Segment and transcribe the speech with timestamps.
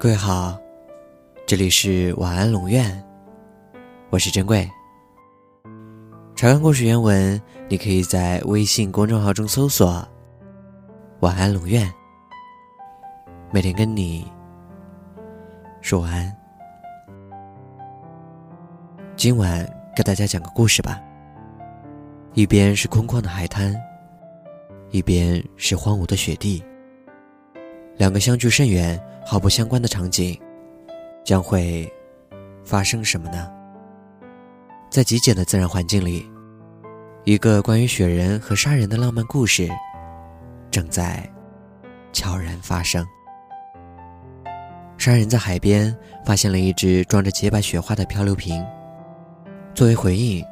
[0.00, 0.56] 各位好，
[1.44, 3.04] 这里是晚安龙院，
[4.10, 4.70] 我是珍贵。
[6.36, 10.06] 查看故事原文，你可以在微信公众号中搜索
[11.18, 11.92] “晚安龙院”，
[13.50, 14.24] 每天跟你
[15.80, 16.32] 说晚安。
[19.16, 21.02] 今晚给大家讲个故事吧。
[22.34, 23.74] 一边是空旷的海滩，
[24.92, 26.62] 一边是荒芜的雪地，
[27.98, 28.98] 两个相距甚远。
[29.30, 30.40] 毫不相关的场景，
[31.22, 31.86] 将会
[32.64, 33.46] 发生什么呢？
[34.88, 36.26] 在极简的自然环境里，
[37.24, 39.68] 一个关于雪人和杀人的浪漫故事
[40.70, 41.30] 正在
[42.10, 43.06] 悄然发生。
[44.96, 48.64] 杀人在海边发现了一只装着洁白雪花的漂流瓶，
[49.74, 50.42] 作为回应，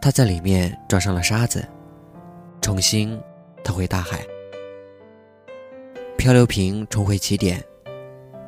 [0.00, 1.62] 他在里面装上了沙子，
[2.62, 3.20] 重新
[3.62, 4.20] 投回大海。
[6.26, 7.64] 漂流瓶重回起点。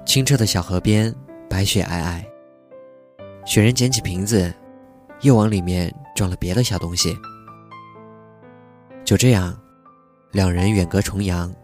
[0.04, 1.14] 清澈的小河边，
[1.48, 2.20] 白雪皑皑。
[3.46, 4.52] 雪人捡起瓶子，
[5.20, 7.16] 又往里面装了别的小东西。
[9.04, 9.56] 就这样，
[10.32, 11.54] 两人远隔重洋，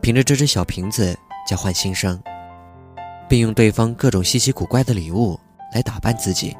[0.00, 1.12] 凭着这只小瓶子
[1.44, 2.22] 交换心声，
[3.28, 5.36] 并用对方各种稀奇古怪的礼物
[5.74, 6.56] 来打扮自己。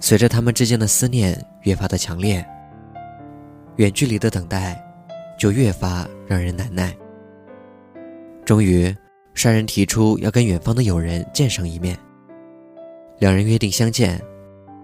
[0.00, 2.44] 随着他们之间的思念越发的强烈，
[3.76, 4.84] 远距离的等待
[5.38, 6.92] 就越发让人难耐。
[8.48, 8.96] 终于。
[9.34, 11.96] 杀人提出要跟远方的友人见上一面，
[13.18, 14.20] 两人约定相见，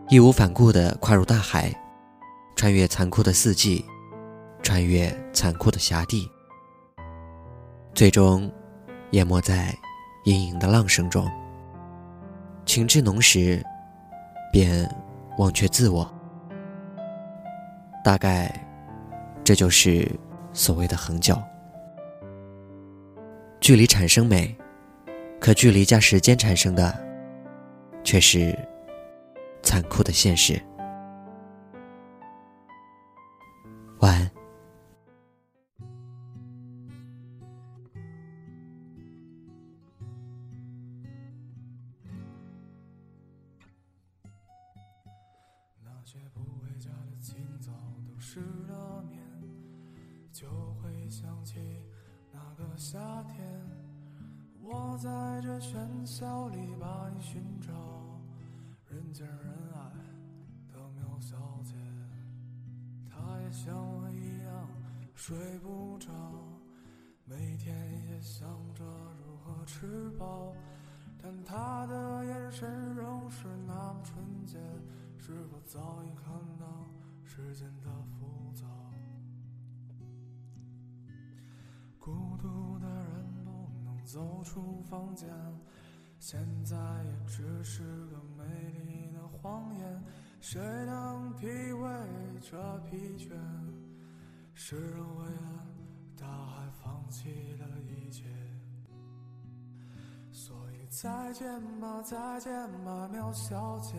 [0.09, 1.75] 义无反顾地跨入大海，
[2.55, 3.85] 穿越残酷的四季，
[4.63, 6.31] 穿越残酷的峡地，
[7.95, 8.49] 最终
[9.11, 9.75] 淹没在
[10.25, 11.29] 阴影的浪声中。
[12.65, 13.61] 情至浓时，
[14.53, 14.89] 便
[15.39, 16.09] 忘却自我。
[18.05, 18.55] 大概，
[19.43, 20.09] 这就是
[20.53, 21.37] 所谓的恒久。
[23.65, 24.55] 距离产生美，
[25.41, 27.03] 可距离加时间产生的，
[28.05, 28.55] 却是
[29.63, 30.61] 残酷的现实。
[34.01, 34.31] 晚安。
[45.83, 47.73] 那些不回家的清早
[48.07, 49.23] 都失了眠，
[50.31, 50.47] 就
[50.83, 51.55] 会想起。
[52.35, 53.63] 那个夏天，
[54.61, 55.09] 我在
[55.41, 57.73] 这喧嚣里把你寻找，
[58.89, 59.37] 人见人
[59.73, 59.79] 爱
[60.73, 61.75] 的苗小姐，
[63.09, 64.69] 她也像我一样
[65.15, 66.11] 睡不着，
[67.25, 67.73] 每天
[68.11, 68.85] 也想着
[69.25, 70.53] 如何吃饱，
[71.23, 74.59] 但她的眼神仍是那么纯洁，
[75.17, 76.67] 是否早已看到
[77.23, 78.67] 世间的浮躁？
[82.05, 83.51] 孤独的人不
[83.83, 85.27] 能走出房间，
[86.19, 88.45] 现在也只是个美
[88.85, 90.05] 丽的谎言。
[90.39, 91.89] 谁能体会
[92.43, 93.31] 这疲倦？
[94.53, 95.67] 是人为了
[96.15, 98.25] 大海放弃了一切。
[100.31, 103.95] 所以再见吧，再见吧，喵小姐，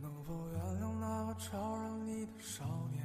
[0.00, 3.04] 能否原谅那个招惹你的少年？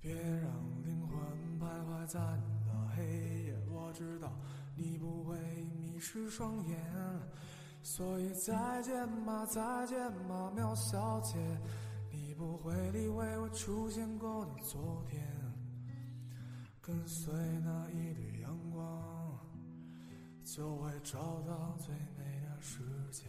[0.00, 0.50] 别让
[0.82, 2.53] 灵魂徘徊在。
[2.96, 4.32] 黑夜，我知道
[4.76, 5.36] 你不会
[5.74, 6.78] 迷失双眼，
[7.82, 11.36] 所以再见吧，再见吧，喵小姐，
[12.10, 15.22] 你不会理会我出现过的昨天，
[16.80, 17.32] 跟随
[17.64, 19.38] 那一缕阳光，
[20.44, 22.80] 就会找到最美的世
[23.10, 23.24] 界。